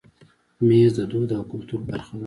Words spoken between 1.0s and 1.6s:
دود او